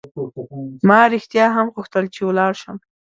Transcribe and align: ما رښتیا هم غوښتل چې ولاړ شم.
ما 0.87 1.01
رښتیا 1.13 1.45
هم 1.55 1.67
غوښتل 1.75 2.05
چې 2.13 2.21
ولاړ 2.27 2.51
شم. 2.61 2.77